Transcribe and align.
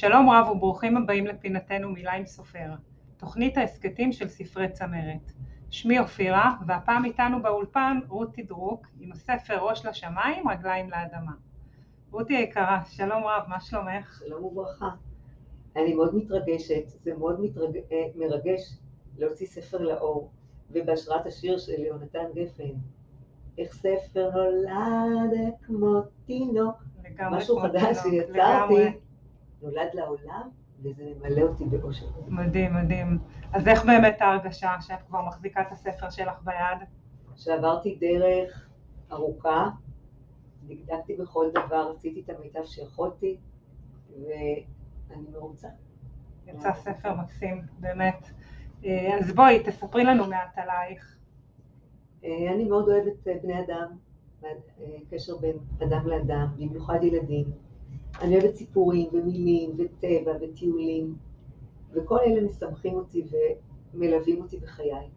שלום 0.00 0.30
רב 0.30 0.48
וברוכים 0.48 0.96
הבאים 0.96 1.26
לפינתנו 1.26 1.90
מילה 1.90 2.12
עם 2.12 2.26
סופר, 2.26 2.70
תוכנית 3.16 3.56
ההסכתים 3.56 4.12
של 4.12 4.28
ספרי 4.28 4.68
צמרת. 4.68 5.32
שמי 5.70 5.98
אופירה, 5.98 6.54
והפעם 6.66 7.04
איתנו 7.04 7.42
באולפן 7.42 8.00
רותי 8.08 8.42
דרוק 8.42 8.86
עם 9.00 9.12
הספר 9.12 9.58
ראש 9.68 9.86
לשמיים, 9.86 10.48
רגליים 10.48 10.90
לאדמה. 10.90 11.32
רותי 12.10 12.36
היקרה, 12.36 12.80
שלום 12.86 13.24
רב, 13.24 13.42
מה 13.48 13.60
שלומך? 13.60 14.22
שלום 14.26 14.44
וברכה. 14.44 14.88
אני 15.76 15.94
מאוד 15.94 16.14
מתרגשת, 16.14 16.88
זה 16.88 17.14
מאוד 17.14 17.40
מתרג... 17.40 17.76
אה, 17.92 18.06
מרגש 18.14 18.78
להוציא 19.18 19.46
ספר 19.46 19.78
לאור, 19.78 20.30
ובהשראת 20.70 21.26
השיר 21.26 21.58
של 21.58 21.80
יונתן 21.80 22.24
גפן. 22.34 22.72
איך 23.58 23.74
ספר 23.74 24.30
נולד 24.30 25.52
כמו 25.62 26.00
תינוק, 26.26 26.82
משהו 27.30 27.60
חדש 27.60 27.96
שיצרתי, 28.02 28.98
נולד 29.62 29.88
לעולם, 29.94 30.48
וזה 30.82 31.04
ממלא 31.16 31.42
אותי 31.42 31.64
באושר. 31.64 32.06
מדהים, 32.28 32.74
מדהים. 32.74 33.18
אז 33.52 33.68
איך 33.68 33.84
באמת 33.84 34.16
ההרגשה 34.20 34.80
שאת 34.80 35.02
כבר 35.06 35.22
מחזיקה 35.22 35.60
את 35.60 35.72
הספר 35.72 36.10
שלך 36.10 36.42
ביד? 36.44 36.88
שעברתי 37.36 37.98
דרך 38.00 38.68
ארוכה, 39.12 39.68
דקדקתי 40.66 41.16
בכל 41.16 41.46
דבר, 41.50 41.92
עשיתי 41.96 42.20
את 42.20 42.30
המיטב 42.30 42.64
שיכולתי, 42.64 43.36
ואני 44.10 45.26
מרוצה. 45.32 45.68
יצא 46.46 46.72
ספר 46.74 47.14
מקסים, 47.14 47.62
באמת. 47.80 48.30
אה, 48.84 49.18
אז 49.18 49.32
בואי, 49.32 49.62
תספרי 49.64 50.04
לנו 50.04 50.26
מעט 50.26 50.58
עלייך. 50.58 51.16
אה, 52.24 52.54
אני 52.54 52.64
מאוד 52.64 52.88
אוהבת 52.88 53.28
אה, 53.28 53.34
בני 53.42 53.60
אדם, 53.60 53.96
קשר 55.10 55.36
בין 55.36 55.56
אדם 55.82 56.06
לאדם, 56.06 56.46
במיוחד 56.56 56.98
ילדים. 57.02 57.46
אני 58.20 58.38
אוהבת 58.38 58.54
סיפורים 58.54 59.08
ומילים 59.12 59.70
וטבע 59.78 60.32
וטיולים, 60.40 61.14
וכל 61.92 62.18
אלה 62.26 62.48
משמחים 62.48 62.94
אותי 62.94 63.24
ומלווים 63.94 64.42
אותי 64.42 64.56
בחיי. 64.56 65.08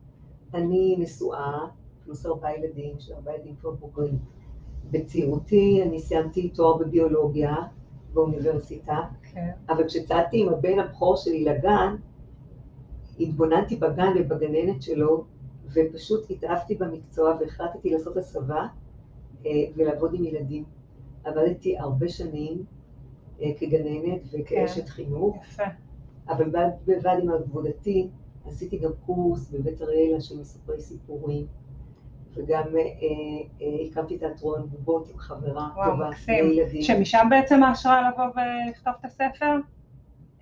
אני 0.53 0.95
נשואה, 0.99 1.58
פלוס 2.03 2.25
ארבעה 2.25 2.58
ילדים, 2.58 2.97
יש 2.97 3.09
לי 3.09 3.16
ארבעה 3.16 3.36
ילדים 3.36 3.55
כבר 3.55 3.71
בוגרים. 3.71 4.17
בצעירותי 4.91 5.83
אני 5.83 5.99
סיימתי 5.99 6.49
תואר 6.49 6.77
בביולוגיה 6.77 7.55
באוניברסיטה, 8.14 8.97
כן. 9.33 9.49
אבל 9.69 9.88
כשצעדתי 9.88 10.41
עם 10.41 10.49
הבן 10.49 10.80
הבכור 10.80 11.16
שלי 11.16 11.45
לגן, 11.45 11.95
התבוננתי 13.19 13.75
בגן 13.75 14.11
ובגננת 14.19 14.81
שלו, 14.81 15.25
ופשוט 15.73 16.31
התאהבתי 16.31 16.75
במקצוע 16.75 17.38
והחלטתי 17.39 17.89
לעשות 17.89 18.17
הסבה 18.17 18.67
אה, 19.45 19.52
ולעבוד 19.75 20.14
עם 20.14 20.23
ילדים. 20.23 20.64
עבדתי 21.23 21.77
הרבה 21.77 22.09
שנים 22.09 22.66
כגננת 23.39 24.22
וכאשת 24.31 24.84
כן. 24.84 24.89
חינוך, 24.89 25.45
יפה. 25.48 25.64
אבל 26.30 26.50
בד 26.50 26.70
בבד 26.86 27.17
עם 27.23 27.30
עבודתי 27.30 28.08
עשיתי 28.45 28.78
גם 28.78 28.92
קורס 29.06 29.50
בבית 29.50 29.81
אריאלה 29.81 30.22
של 30.22 30.39
מספרי 30.39 30.81
סיפורים, 30.81 31.45
וגם 32.34 32.64
אה, 32.78 32.81
אה, 32.81 33.86
הקמתי 33.88 34.17
תיאטרון 34.17 34.70
בובות 34.70 35.09
עם 35.09 35.17
חברה 35.17 35.70
טובה 35.86 36.09
לילדים. 36.28 36.81
שמשם 36.81 37.28
בעצם 37.30 37.64
ההשראה 37.64 38.09
לבוא 38.09 38.23
ולכתוב 38.23 38.94
את 39.00 39.06
הספר? 39.06 39.56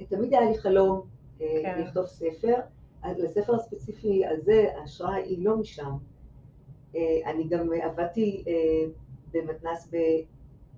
תמיד 0.09 0.33
היה 0.33 0.49
לי 0.49 0.57
חלום 0.57 1.01
כן. 1.39 1.81
לכתוב 1.81 2.05
ספר. 2.05 2.53
לספר 3.17 3.55
הספציפי 3.55 4.25
הזה 4.25 4.65
ההשראה 4.81 5.15
היא 5.15 5.45
לא 5.45 5.57
משם. 5.57 5.91
אני 7.25 7.47
גם 7.49 7.67
עבדתי 7.83 8.43
במתנ"ס 9.33 9.91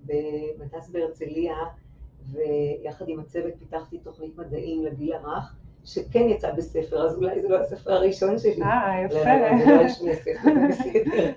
במתנ"ס 0.04 0.88
בהרצליה 0.88 1.54
ויחד 2.32 3.08
עם 3.08 3.20
הצוות 3.20 3.52
פיתחתי 3.58 3.98
תוכנית 3.98 4.38
מדעים 4.38 4.84
לגיל 4.84 5.12
הרך, 5.12 5.54
שכן 5.84 6.28
יצא 6.28 6.52
בספר, 6.52 7.06
אז 7.06 7.16
אולי 7.16 7.42
זה 7.42 7.48
לא 7.48 7.58
הספר 7.58 7.92
הראשון 7.92 8.38
שלי. 8.38 8.62
אה, 8.62 9.04
יפה. 9.04 9.18
זה 9.64 9.72
לא 9.72 9.80
השמי 9.80 10.10
הספר, 10.10 10.32
זה 10.44 10.68
בסדר. 10.68 11.32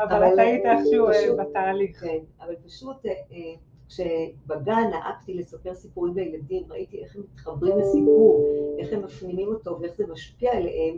אבל 0.00 0.32
אתה 0.32 0.42
היית 0.42 0.64
איכשהו 0.66 1.08
אה, 1.08 1.44
בתהליך. 1.44 2.00
כן, 2.00 2.18
אבל 2.40 2.54
פשוט 2.66 3.06
אה, 3.06 3.10
אה, 3.10 3.54
כשבגן 3.88 4.90
נהגתי 4.90 5.34
לספר 5.34 5.74
סיפורים 5.74 6.14
לילדים, 6.14 6.62
ראיתי 6.70 7.04
איך 7.04 7.16
הם 7.16 7.22
מתחברים 7.32 7.78
לסיפור, 7.78 8.46
איך 8.78 8.92
הם 8.92 9.04
מפנימים 9.04 9.48
אותו 9.48 9.78
ואיך 9.80 9.96
זה 9.96 10.06
משפיע 10.06 10.56
עליהם, 10.56 10.96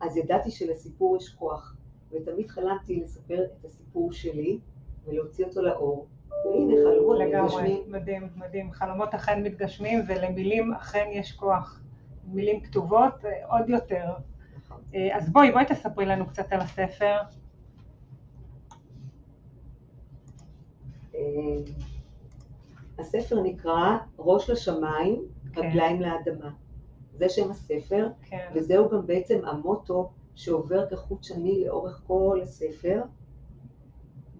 אז 0.00 0.16
ידעתי 0.16 0.50
שלסיפור 0.50 1.16
יש 1.16 1.28
כוח. 1.28 1.76
ותמיד 2.12 2.48
חלמתי 2.48 3.00
לספר 3.00 3.44
את 3.44 3.64
הסיפור 3.64 4.12
שלי 4.12 4.58
ולהוציא 5.06 5.44
אותו 5.44 5.62
לאור. 5.62 6.06
והנה 6.44 6.74
חלומות 6.84 7.18
מתגשמים. 7.20 7.82
מדהים, 7.88 8.28
מדהים. 8.36 8.72
חלומות 8.72 9.14
אכן 9.14 9.42
מתגשמים 9.42 10.00
ולמילים 10.08 10.74
אכן 10.74 11.06
יש 11.12 11.32
כוח. 11.32 11.80
מילים 12.24 12.60
כתובות 12.60 13.24
אה, 13.24 13.46
עוד 13.46 13.68
יותר. 13.68 14.04
נכון. 14.56 14.80
אה, 14.94 15.16
אז 15.16 15.32
בואי, 15.32 15.52
בואי 15.52 15.64
תספרי 15.64 16.06
לנו 16.06 16.26
קצת 16.26 16.52
על 16.52 16.60
הספר. 16.60 17.16
אה, 21.14 21.20
הספר 22.98 23.42
נקרא 23.42 23.98
ראש 24.18 24.50
לשמיים, 24.50 25.22
כן. 25.52 25.60
רגליים 25.60 26.00
לאדמה. 26.00 26.50
זה 27.14 27.28
שם 27.28 27.50
הספר, 27.50 28.08
כן. 28.22 28.50
וזהו 28.54 28.88
גם 28.90 29.06
בעצם 29.06 29.40
המוטו 29.44 30.10
שעובר 30.34 30.86
כחוט 30.90 31.24
שני 31.24 31.64
לאורך 31.66 32.02
כל 32.06 32.40
הספר. 32.42 33.02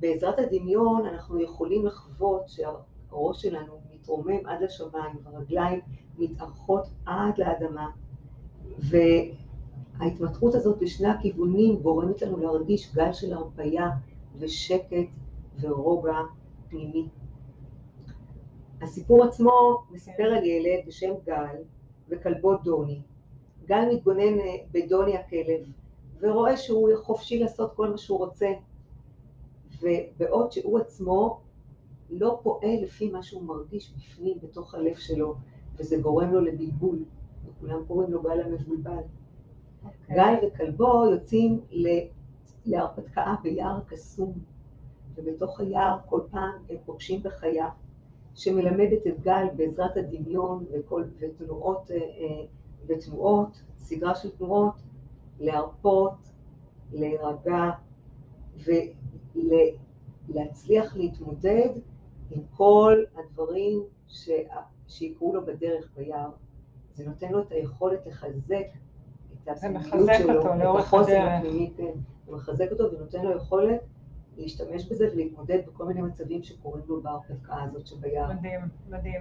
בעזרת 0.00 0.38
הדמיון 0.38 1.06
אנחנו 1.06 1.40
יכולים 1.40 1.86
לחוות 1.86 2.48
שהראש 2.48 3.42
שלנו 3.42 3.80
מתרומם 3.94 4.46
עד 4.46 4.62
לשמיים, 4.62 5.16
הרגליים 5.24 5.80
מתארכות 6.18 6.86
עד 7.06 7.38
לאדמה, 7.38 7.90
וההתמתחות 9.98 10.54
הזאת 10.54 10.78
בשני 10.78 11.08
הכיוונים 11.08 11.76
גורמת 11.76 12.22
לנו 12.22 12.36
להרגיש 12.36 12.94
גל 12.94 13.12
של 13.12 13.32
הרפייה 13.32 13.88
ושקט 14.38 15.08
ורוגע 15.60 16.18
פנימי. 16.68 17.08
הסיפור 18.82 19.24
עצמו 19.24 19.82
מספר 19.90 20.22
על 20.22 20.44
ילד 20.44 20.86
בשם 20.86 21.12
גל 21.26 21.56
וכלבו 22.08 22.56
דוני. 22.56 23.00
גל 23.66 23.84
מתבונן 23.92 24.38
בדוני 24.72 25.16
הכלב 25.16 25.60
ורואה 26.20 26.56
שהוא 26.56 26.90
חופשי 27.02 27.38
לעשות 27.38 27.72
כל 27.74 27.90
מה 27.90 27.98
שהוא 27.98 28.18
רוצה 28.18 28.46
ובעוד 29.80 30.52
שהוא 30.52 30.78
עצמו 30.78 31.40
לא 32.10 32.40
פועל 32.42 32.82
לפי 32.82 33.10
מה 33.10 33.22
שהוא 33.22 33.42
מרגיש 33.42 33.94
בפנים, 33.96 34.38
בתוך 34.42 34.74
הלב 34.74 34.94
שלו, 34.94 35.34
וזה 35.76 35.96
גורם 35.96 36.32
לו 36.32 36.40
לבלבול, 36.40 36.98
וכולם 37.46 37.84
קוראים 37.86 38.12
לו 38.12 38.22
גל 38.22 38.40
המבולבל. 38.40 38.92
Okay. 38.92 39.86
אוקיי. 39.86 40.16
גל 40.16 40.34
וכלבו 40.46 41.04
יוצאים 41.12 41.60
להרפתקה 42.66 43.34
ביער 43.42 43.80
קסום, 43.86 44.32
ובתוך 45.14 45.60
היער 45.60 45.98
כל 46.06 46.20
פעם 46.30 46.52
הם 46.70 46.76
פוגשים 46.84 47.22
בחיה 47.22 47.68
שמלמדת 48.34 49.06
את 49.06 49.20
גל 49.20 49.46
בעזרת 49.56 49.96
הדמיון 49.96 50.64
וכל, 50.72 51.04
ותנועות, 51.18 51.90
אה, 51.90 51.96
אה, 51.96 52.44
ותנועות, 52.86 53.62
סדרה 53.78 54.14
של 54.14 54.30
תנועות, 54.30 54.74
להרפות, 55.40 56.14
להירגע, 56.92 57.70
להצליח 60.28 60.96
להתמודד 60.96 61.68
עם 62.30 62.42
כל 62.56 63.04
הדברים 63.16 63.82
ש... 64.08 64.30
שיקרו 64.90 65.34
לו 65.34 65.46
בדרך 65.46 65.90
ביער. 65.96 66.30
זה 66.94 67.08
נותן 67.08 67.32
לו 67.32 67.40
את 67.40 67.52
היכולת 67.52 68.06
לחזק 68.06 68.64
את 69.42 69.48
הפנימיות 69.48 70.10
שלו, 70.18 70.36
אותו, 70.36 70.54
את 70.54 70.84
החוסן 70.84 71.20
הפנימי, 71.20 71.70
כן. 71.76 71.92
זה 72.26 72.32
מחזק 72.32 72.72
אותו 72.72 72.92
ונותן 72.92 73.22
לו 73.22 73.36
יכולת 73.36 73.80
להשתמש 74.36 74.84
בזה 74.84 75.08
ולהתמודד 75.12 75.58
בכל 75.66 75.84
מיני 75.84 76.02
מצבים 76.02 76.42
שקורים 76.42 76.84
לו 76.88 77.02
בהרפתקה 77.02 77.62
הזאת 77.62 77.86
שביער. 77.86 78.32
מדהים, 78.32 78.60
מדהים. 78.90 79.20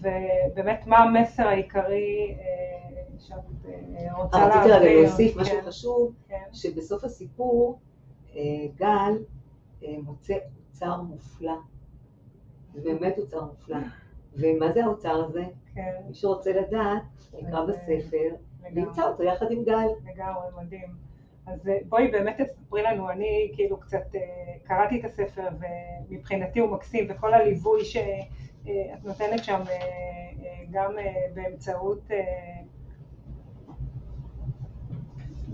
ובאמת, 0.00 0.86
מה 0.86 0.98
המסר 0.98 1.42
העיקרי 1.42 2.36
אה, 2.38 3.02
שאת 3.18 3.34
אה, 3.68 4.22
רוצה 4.22 4.38
להעביר? 4.38 4.60
רציתי 4.60 4.86
רגע 4.86 5.02
להוסיף 5.02 5.36
משהו 5.36 5.54
כן, 5.60 5.66
חשוב, 5.66 6.14
כן. 6.28 6.42
שבסוף 6.52 7.04
הסיפור 7.04 7.78
אה, 8.36 8.42
גל 8.76 8.86
אה, 8.86 9.16
מוצא 9.82 10.34
אוצר 10.68 11.02
מופלא. 11.02 11.56
זה 12.74 12.80
באמת 12.82 13.18
אוצר 13.18 13.44
מופלא. 13.44 13.78
ומה 14.34 14.72
זה 14.72 14.84
האוצר 14.84 15.24
הזה? 15.24 15.44
כן. 15.74 15.92
מי 16.08 16.14
שרוצה 16.14 16.52
לדעת, 16.52 17.02
יקרא 17.38 17.64
בספר, 17.66 18.34
וימצא 18.74 19.08
אותו 19.08 19.22
יחד 19.22 19.50
עם 19.50 19.64
גל. 19.64 19.88
לגמרי, 20.04 20.46
מדהים. 20.56 20.88
אז 21.46 21.68
אה, 21.68 21.78
בואי 21.88 22.10
באמת 22.10 22.40
תספרי 22.40 22.82
לנו, 22.82 23.10
אני 23.10 23.50
כאילו 23.54 23.80
קצת 23.80 24.14
אה, 24.14 24.20
קראתי 24.64 25.00
את 25.00 25.04
הספר 25.04 25.48
ומבחינתי 26.08 26.60
הוא 26.60 26.70
מקסים 26.70 27.06
וכל 27.08 27.34
הליווי 27.34 27.84
שאת 27.84 29.04
נותנת 29.04 29.44
שם 29.44 29.60
גם 30.70 30.92
באמצעות 31.34 32.10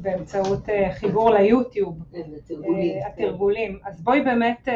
באמצעות 0.03 0.69
אה, 0.69 0.93
חיבור 0.93 1.31
ליוטיוב, 1.31 1.99
כן, 2.13 2.31
התרגולים. 2.37 2.99
אה, 2.99 3.07
התרגולים. 3.07 3.79
אז 3.85 4.01
בואי 4.03 4.21
באמת 4.21 4.69
אה, 4.69 4.75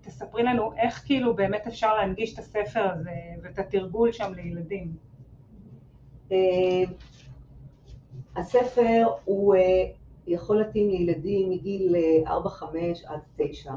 תספרי 0.00 0.42
לנו 0.42 0.72
איך 0.76 1.02
כאילו 1.06 1.36
באמת 1.36 1.66
אפשר 1.66 1.94
להנגיש 1.96 2.34
את 2.34 2.38
הספר 2.38 2.90
הזה 2.92 3.10
ואת 3.42 3.58
התרגול 3.58 4.12
שם 4.12 4.32
לילדים. 4.34 4.92
הספר 8.36 9.06
הוא 9.24 9.54
יכול 10.26 10.56
להתאים 10.56 10.90
לילדים 10.90 11.50
מגיל 11.50 11.96
4-5 12.26 12.30
עד 13.06 13.20
9, 13.36 13.72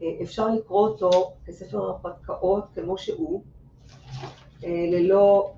ואפשר 0.00 0.48
לקרוא 0.48 0.88
אותו 0.88 1.32
כספר 1.46 1.78
הרפתקאות 1.78 2.64
כמו 2.74 2.98
שהוא, 2.98 3.42
ללא, 4.62 5.54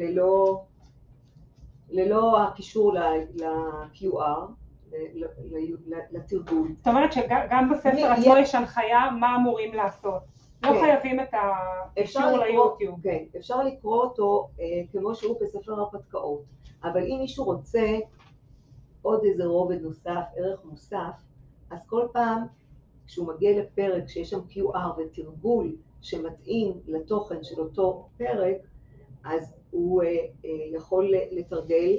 ללא, 0.00 0.62
ללא 1.90 2.42
הקישור 2.42 2.94
ל-QR, 2.94 4.50
לתרגול. 6.10 6.68
זאת 6.78 6.88
אומרת 6.88 7.12
שגם 7.12 7.70
בספר 7.72 8.06
עצמו 8.06 8.36
יש 8.36 8.54
הנחיה 8.54 9.10
מה 9.20 9.36
אמורים 9.36 9.74
לעשות. 9.74 10.22
לא 10.62 10.68
כן. 10.68 10.80
חייבים 10.80 11.20
את 11.20 11.28
הקישור 11.32 12.22
ליוטיוב. 12.22 13.00
כן, 13.02 13.24
אפשר 13.36 13.62
לקרוא 13.62 14.02
אותו 14.02 14.48
אה, 14.60 14.64
כמו 14.92 15.14
שהוא 15.14 15.36
בספר 15.40 15.72
הרפתקאות, 15.72 16.42
אבל 16.84 17.02
אם 17.02 17.16
מישהו 17.20 17.44
רוצה 17.44 17.98
עוד 19.02 19.24
איזה 19.24 19.44
רובד 19.44 19.82
נוסף, 19.82 20.24
ערך 20.36 20.64
מוסף, 20.64 21.22
אז 21.70 21.78
כל 21.86 22.06
פעם 22.12 22.46
כשהוא 23.06 23.28
מגיע 23.28 23.60
לפרק 23.60 24.08
שיש 24.08 24.30
שם 24.30 24.40
QR 24.50 24.98
ותרגול 24.98 25.76
שמתאים 26.00 26.72
לתוכן 26.86 27.42
של 27.42 27.60
אותו 27.60 28.08
פרק, 28.18 28.56
אז 29.24 29.59
הוא 29.70 30.02
אה, 30.02 30.08
אה, 30.44 30.50
יכול 30.72 31.12
לתרגל 31.30 31.96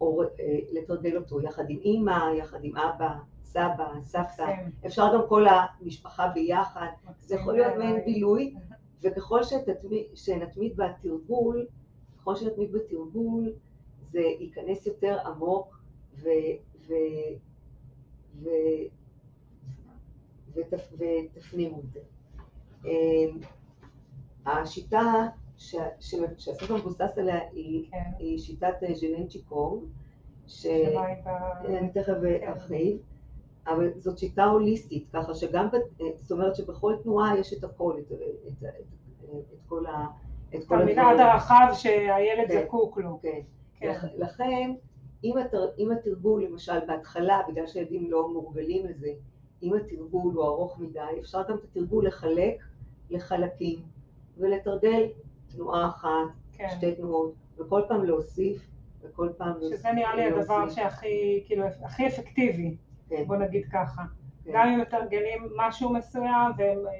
או 0.00 0.22
אה, 0.22 0.28
לתרגל 0.72 1.16
אותו 1.16 1.40
יחד 1.40 1.64
עם 1.68 1.78
אימא, 1.78 2.34
יחד 2.38 2.58
עם 2.62 2.76
אבא, 2.76 3.14
סבא, 3.42 3.92
סבתא, 4.02 4.46
כן. 4.46 4.70
אפשר 4.86 5.14
גם 5.14 5.20
כל 5.28 5.46
המשפחה 5.48 6.28
ביחד, 6.28 6.86
זה 7.20 7.34
יכול 7.34 7.54
להיות 7.54 7.74
מעין 7.78 8.04
בילוי, 8.04 8.54
וככל 9.02 9.40
שנתמיד 10.14 10.76
בתרגול, 10.76 11.66
ככל 12.18 12.36
שנתמיד 12.36 12.72
בתרגול, 12.72 13.52
זה 14.10 14.20
ייכנס 14.20 14.86
יותר 14.86 15.18
עמוק 15.26 15.78
ו... 16.22 16.28
ו, 16.88 16.94
ו 18.42 18.48
ותפ, 20.56 20.92
ותפנימו 20.98 21.80
את 21.80 21.92
זה. 21.92 22.00
אמ, 22.84 23.38
השיטה 24.46 25.26
שהספר 25.56 26.76
מבוסס 26.76 27.18
עליה 27.18 27.40
היא, 27.52 27.90
כן. 27.90 28.10
היא 28.18 28.38
שיטת 28.38 28.74
ז'לנצ'י 28.94 29.42
קורב, 29.42 29.80
שאני 30.46 31.90
תכף 31.94 32.14
כן. 32.22 32.48
ארחיב, 32.48 32.98
אבל 33.66 33.90
זאת 33.98 34.18
שיטה 34.18 34.44
הוליסטית, 34.44 35.06
ככה 35.12 35.34
שגם, 35.34 35.68
זאת 36.16 36.32
אומרת 36.32 36.56
שבכל 36.56 36.94
תנועה 37.02 37.38
יש 37.38 37.52
את 37.52 37.64
הכל, 37.64 37.96
את, 37.98 38.12
את, 38.12 38.62
את, 38.62 38.64
את 39.54 39.58
כל 39.68 39.86
ה... 39.86 40.06
את 40.54 40.64
כל. 40.66 40.82
המנעד 40.82 41.20
הרחב 41.20 41.68
שהילד 41.74 42.48
כן, 42.48 42.64
זקוק 42.64 42.98
לו. 42.98 43.18
כן. 43.22 43.40
כן. 43.78 43.92
לכן, 44.16 44.74
אם, 45.24 45.38
התר, 45.38 45.68
אם 45.78 45.90
התרגול, 45.90 46.44
למשל, 46.44 46.86
בהתחלה, 46.86 47.40
בגלל 47.48 47.66
שהילדים 47.66 48.10
לא 48.10 48.28
מורגלים 48.28 48.86
לזה, 48.86 49.10
אם 49.62 49.74
התרגול 49.74 50.34
הוא 50.34 50.44
ארוך 50.44 50.78
מדי, 50.78 51.00
אפשר 51.20 51.42
גם 51.48 51.56
את 51.56 51.64
התרגול 51.64 52.06
לחלק 52.06 52.62
לחלקים, 53.10 53.78
ולתרגל 54.38 55.06
תנועה 55.56 55.88
אחת, 55.88 56.08
כן. 56.52 56.68
שתי 56.76 56.94
תנועות, 56.94 57.34
וכל 57.58 57.82
פעם 57.88 58.04
להוסיף, 58.04 58.70
וכל 59.02 59.28
פעם 59.36 59.52
להוסיף. 59.60 59.78
שזה 59.78 59.92
נראה 59.92 60.16
לי 60.16 60.24
הדבר 60.24 60.70
שהכי, 60.70 61.42
כאילו, 61.46 61.64
הכי 61.82 62.06
אפקטיבי, 62.06 62.76
כן. 63.08 63.24
בוא 63.26 63.36
נגיד 63.36 63.64
ככה. 63.72 64.02
כן. 64.44 64.52
גם 64.54 64.68
אם 64.68 64.80
מתרגלים 64.80 65.52
משהו 65.56 65.92
מסוים, 65.92 66.52
והם 66.56 66.78
אה, 66.86 66.92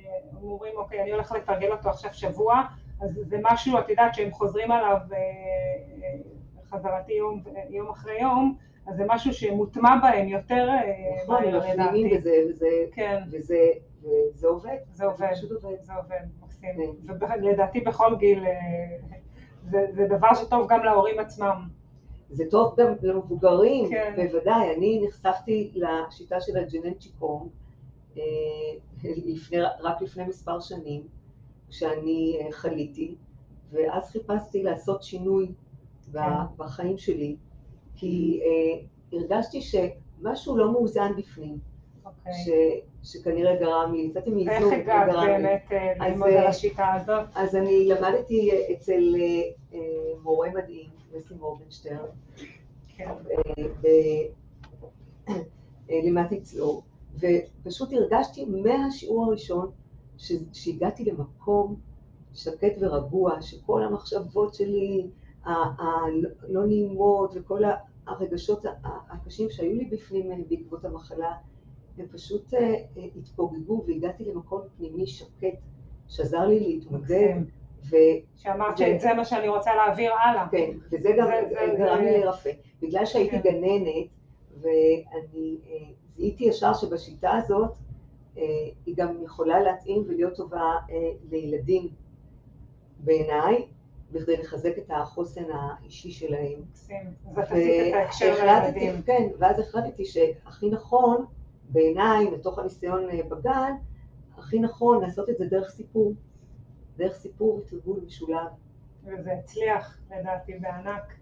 אומרים, 0.43 0.73
אוקיי, 0.77 1.03
אני 1.03 1.13
הולך 1.13 1.33
לתרגל 1.33 1.73
אותו 1.73 1.89
עכשיו 1.89 2.15
שבוע, 2.15 2.63
אז 3.01 3.11
זה 3.27 3.39
משהו, 3.43 3.79
את 3.79 3.89
יודעת, 3.89 4.15
שהם 4.15 4.31
חוזרים 4.31 4.71
עליו 4.71 4.97
אה, 5.13 5.19
אה, 5.19 6.19
חזרתי 6.71 7.13
יום, 7.13 7.43
יום 7.71 7.91
אחרי 7.91 8.21
יום, 8.21 8.57
אז 8.87 8.97
זה 8.97 9.05
משהו 9.09 9.33
שמוטמע 9.33 9.97
בהם 10.03 10.29
יותר 10.29 10.69
נכון, 11.23 11.45
הם 11.45 11.57
מפנימים 11.57 12.11
בזה, 12.17 12.35
וזה, 12.49 12.67
כן. 12.93 13.23
וזה, 13.31 13.69
וזה 14.03 14.47
עובד. 14.47 14.77
זה 14.93 15.05
עובד, 15.05 15.33
זה 15.83 15.95
עובד, 15.95 16.21
מקסים. 16.63 16.95
כן. 17.07 17.43
ולדעתי 17.43 17.81
בכל 17.81 18.17
גיל 18.19 18.45
זה, 19.71 19.87
זה 19.93 20.07
דבר 20.07 20.35
שטוב 20.35 20.67
גם 20.69 20.85
להורים 20.85 21.19
עצמם. 21.19 21.69
זה 22.31 22.45
טוב 22.51 22.75
גם 22.81 22.93
למבוגרים, 23.03 23.91
כן. 23.91 24.15
בוודאי. 24.17 24.75
אני 24.77 25.03
נחשפתי 25.07 25.73
לשיטה 25.75 26.41
של 26.41 26.57
הג'ננצ'י 26.57 27.09
קונג 27.19 27.49
לפני, 29.05 29.59
רק 29.81 30.03
לפני 30.03 30.25
מספר 30.25 30.61
שנים, 30.61 31.03
כשאני 31.69 32.39
אה, 32.41 32.53
חליתי, 32.53 33.15
ואז 33.73 34.11
חיפשתי 34.11 34.63
לעשות 34.63 35.03
שינוי 35.03 35.53
כן. 36.13 36.21
בחיים 36.57 36.99
שלי, 36.99 37.37
כי 37.97 38.41
אה, 38.45 38.87
הרגשתי 39.13 39.61
שמשהו 39.63 40.57
לא 40.57 40.73
מאוזן 40.73 41.13
בפנים. 41.17 41.59
אוקיי. 42.29 42.83
ש, 43.03 43.13
שכנראה 43.13 43.57
גרם 43.57 43.95
לי, 43.95 44.01
יצאתי 44.01 44.31
מאיזון. 44.31 44.73
איך 44.73 44.83
הגעת 44.83 45.13
באמת 45.15 45.65
אה, 45.73 46.09
ללמוד 46.09 46.29
על 46.29 46.47
השיטה 46.47 46.95
הזאת? 46.95 47.27
אז 47.35 47.57
אני 47.57 47.89
למדתי 47.89 48.51
אצל 48.73 49.15
מורה 50.23 50.49
מדהים, 50.55 50.91
נסים 51.15 51.37
מורגנשטרן, 51.39 52.07
כן. 52.97 53.09
לימדתי 55.89 56.39
אצלו, 56.39 56.83
ופשוט 57.15 57.93
הרגשתי 57.93 58.45
מהשיעור 58.45 59.25
הראשון 59.25 59.71
שהגעתי 60.53 61.05
למקום 61.05 61.77
שקט 62.35 62.73
ורגוע, 62.81 63.43
שכל 63.43 63.83
המחשבות 63.83 64.55
שלי 64.55 65.07
הלא 65.45 66.67
נעימות 66.67 67.31
וכל 67.35 67.63
הרגשות 68.07 68.65
הקשים 68.85 69.51
שהיו 69.51 69.75
לי 69.75 69.85
בפנים 69.85 70.45
בעקבות 70.49 70.85
המחלה, 70.85 71.33
הם 71.99 72.07
פשוט 72.13 72.55
אה, 72.55 72.75
התפוגגו 73.17 73.85
והגעתי 73.87 74.25
למקום 74.25 74.61
פנימי 74.77 75.07
שקט, 75.07 75.59
שעזר 76.09 76.47
לי 76.47 76.61
להתמודד. 76.61 77.35
ו... 77.91 77.97
שאמרת 78.37 78.79
שזה 78.79 79.15
מה 79.15 79.25
שאני 79.25 79.49
רוצה 79.49 79.75
להעביר 79.75 80.13
הלאה. 80.15 80.49
כן, 80.51 80.71
וזה 80.93 81.11
גם 81.19 81.29
גרם 81.79 81.99
לי 81.99 82.11
להירפא. 82.11 82.51
בגלל 82.83 83.07
שהייתי 83.07 83.43
כן. 83.43 83.51
גננת, 83.51 84.07
ואני 84.61 85.57
אה, 85.71 85.77
זיהיתי 86.17 86.45
ישר 86.45 86.75
שבשיטה 86.75 87.33
הזאת 87.33 87.71
אה, 88.39 88.43
היא 88.87 88.95
גם 88.97 89.23
יכולה 89.23 89.61
להתאים 89.61 90.05
ולהיות 90.07 90.37
טובה 90.37 90.73
לילדים 91.31 91.89
בעיניי, 92.99 93.67
בכדי 94.13 94.37
לחזק 94.37 94.79
את 94.79 94.91
החוסן 94.91 95.45
האישי 95.53 96.11
שלהם. 96.11 96.61
מקסים. 96.63 97.13
אז 97.37 97.39
את 97.39 97.53
עשית 97.53 97.89
את 97.89 97.95
ההקשר 97.95 98.45
לילדים. 98.45 99.03
כן, 99.03 99.29
ואז 99.39 99.61
החלטתי 99.61 100.05
שהכי 100.05 100.71
נכון, 100.71 101.25
בעיניי, 101.71 102.31
מתוך 102.31 102.59
הניסיון 102.59 103.11
אה, 103.11 103.23
בגן, 103.29 103.73
הכי 104.39 104.59
נכון 104.59 105.03
לעשות 105.03 105.31
את 105.31 105.39
זה 105.39 105.47
דרך 105.47 105.71
סיפור. 105.71 106.15
דרך 106.97 107.15
סיפור 107.15 107.55
ותרגול 107.55 108.01
משולב. 108.07 108.47
וזה 109.05 109.33
הצליח, 109.33 109.99
לדעתי, 110.11 110.53
בענק. 110.59 111.03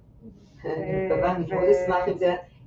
אני 0.65 1.07
מקווה, 1.07 1.37
אני 1.37 1.47
מאוד 1.47 1.69
אשמח 1.69 2.05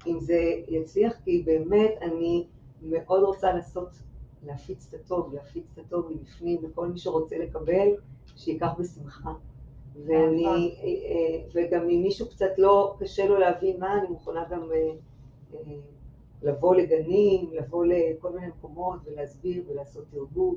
אם 0.08 0.20
זה 0.20 0.40
יצליח, 0.68 1.14
כי 1.24 1.44
באמת 1.46 1.92
אני 2.02 2.48
מאוד 2.82 3.24
רוצה 3.24 3.54
לעשות, 3.54 3.90
להפיץ 4.44 4.88
את 4.90 5.00
הטוב, 5.00 5.34
להפיץ 5.34 5.66
את 5.74 5.78
הטוב 5.78 6.12
מבפנים, 6.12 6.60
וכל 6.64 6.88
מי 6.88 6.98
שרוצה 6.98 7.38
לקבל, 7.38 7.88
שייקח 8.36 8.70
בשמחה. 8.80 9.32
ואני, 10.06 10.44
נכון. 10.44 10.62
אה, 10.84 11.44
וגם 11.54 11.90
אם 11.90 12.02
מישהו 12.02 12.30
קצת 12.30 12.52
לא 12.58 12.96
קשה 13.00 13.28
לו 13.28 13.38
להבין 13.38 13.80
מה, 13.80 14.00
אני 14.00 14.08
מוכנה 14.08 14.44
גם 14.50 14.72
אה, 14.72 14.92
אה, 15.54 15.60
לבוא 16.42 16.76
לגנים, 16.76 17.50
לבוא 17.54 17.86
לכל 17.86 18.32
מיני 18.34 18.48
מקומות 18.48 19.00
ולהסביר 19.06 19.64
ולעשות 19.68 20.06
תרגול. 20.12 20.56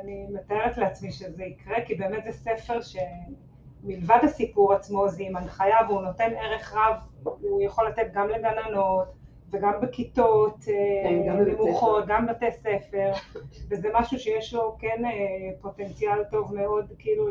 אני 0.00 0.26
מתארת 0.30 0.78
לעצמי 0.78 1.12
שזה 1.12 1.44
יקרה, 1.44 1.84
כי 1.86 1.94
באמת 1.94 2.24
זה 2.24 2.32
ספר 2.32 2.78
שמלבד 2.80 4.18
הסיפור 4.22 4.72
עצמו 4.72 5.08
זה 5.08 5.22
עם 5.22 5.36
הנחיה 5.36 5.76
והוא 5.88 6.02
נותן 6.02 6.32
ערך 6.36 6.74
רב, 6.76 6.96
הוא 7.22 7.62
יכול 7.62 7.88
לתת 7.88 8.06
גם 8.12 8.28
לגננות 8.28 9.08
וגם 9.50 9.72
בכיתות 9.82 10.56
כן, 11.04 11.28
גם 11.28 11.40
נמוכות, 11.40 12.04
גם 12.06 12.26
בתי 12.26 12.52
ספר, 12.52 13.12
וזה 13.68 13.88
משהו 13.94 14.18
שיש 14.18 14.54
לו 14.54 14.76
כן 14.78 15.02
פוטנציאל 15.60 16.24
טוב 16.24 16.54
מאוד 16.54 16.92
כאילו 16.98 17.28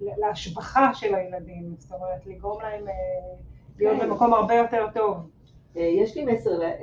להשבחה 0.00 0.94
של 0.94 1.14
הילדים, 1.14 1.74
זאת 1.78 1.92
אומרת 1.92 2.26
לגרום 2.26 2.62
להם 2.62 2.88
אה, 2.88 2.94
להיות 3.78 4.00
כן. 4.00 4.08
במקום 4.08 4.34
הרבה 4.34 4.54
יותר 4.54 4.86
טוב. 4.94 5.16
אה, 5.76 5.82
יש 5.82 6.16
לי 6.16 6.24
מסר 6.24 6.62
אה, 6.62 6.76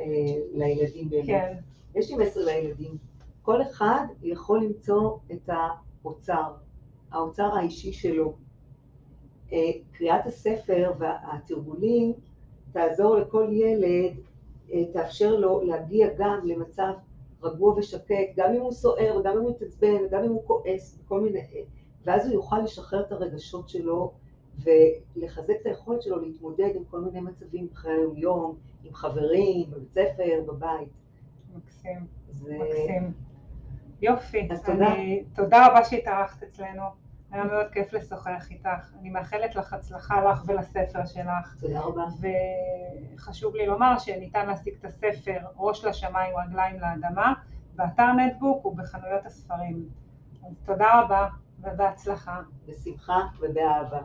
לילדים 0.54 1.10
באמת. 1.10 1.26
כן. 1.26 1.54
יש 1.96 2.12
לי 2.12 2.18
מסר 2.18 2.46
לילדים. 2.46 2.98
כל 3.42 3.62
אחד 3.62 4.06
יכול 4.24 4.64
למצוא 4.64 5.18
את 5.32 5.50
האוצר, 5.50 6.54
האוצר 7.12 7.58
האישי 7.58 7.94
שלו. 7.94 8.34
קריאת 9.92 10.26
הספר 10.26 10.92
והתרגולים 11.00 12.14
תעזור 12.72 13.16
לכל 13.16 13.48
ילד 13.52 14.14
תאפשר 14.94 15.36
לו 15.36 15.62
להגיע 15.62 16.08
גם 16.18 16.40
למצב 16.44 16.94
רגוע 17.44 17.74
ושקט, 17.78 18.36
גם 18.36 18.54
אם 18.54 18.62
הוא 18.62 18.72
סוער 18.72 19.18
וגם 19.20 19.38
אם 19.38 19.44
הוא 19.44 19.52
מתעצבן 19.52 19.96
וגם 20.06 20.24
אם 20.24 20.30
הוא 20.30 20.44
כועס, 20.48 21.00
כל 21.08 21.22
מיני, 21.22 21.66
ואז 22.04 22.26
הוא 22.26 22.34
יוכל 22.34 22.60
לשחרר 22.60 23.02
את 23.02 23.12
הרגשות 23.12 23.70
שלו 23.70 24.12
ולחזק 24.58 25.54
את 25.62 25.66
היכולת 25.66 26.02
שלו 26.02 26.22
להתמודד 26.22 26.70
עם 26.76 26.84
כל 26.84 27.02
מיני 27.02 27.22
מצבים 27.22 27.68
בחיי 27.72 27.92
היום-יום, 27.92 28.56
עם 28.84 28.94
חברים, 28.94 29.72
בבית 29.72 29.90
ספר, 29.90 30.44
בבית. 30.48 30.90
מקסים, 31.56 32.08
זה... 32.30 32.58
מקסים. 32.60 33.14
יופי. 34.02 34.48
אז 34.52 34.64
תודה. 34.64 34.94
אני, 34.94 35.24
תודה 35.36 35.68
רבה 35.68 35.86
שהתארחת 35.86 36.44
אצלנו. 36.44 36.84
היה 37.32 37.44
מאוד 37.44 37.66
כיף 37.72 37.94
לשוחח 37.94 38.52
איתך. 38.52 38.94
אני 39.00 39.10
מאחלת 39.10 39.56
לך 39.56 39.74
הצלחה 39.74 40.32
לך 40.32 40.44
ולספר 40.48 41.06
שלך. 41.06 41.56
תודה 41.60 41.80
רבה. 41.80 42.06
וחשוב 43.16 43.56
לי 43.56 43.66
לומר 43.66 43.98
שניתן 44.00 44.48
להשיג 44.48 44.74
את 44.80 44.86
הספר 44.86 45.38
ראש 45.58 45.86
לשמיים 45.86 46.34
רגליים 46.38 46.80
לאדמה 46.80 47.34
באתר 47.76 48.12
נטבוק 48.14 48.66
ובחנויות 48.66 49.26
הספרים. 49.26 49.86
אז 50.48 50.62
תודה 50.66 51.02
רבה 51.02 51.28
ובהצלחה. 51.60 52.42
בשמחה 52.66 53.20
ובאהבה. 53.40 54.02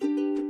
Thank 0.00 0.18
you. 0.18 0.49